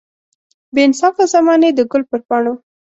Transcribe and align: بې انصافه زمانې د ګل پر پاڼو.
بې 0.73 0.81
انصافه 0.87 1.23
زمانې 1.33 1.69
د 1.73 1.79
ګل 1.91 2.03
پر 2.09 2.19
پاڼو. 2.27 2.53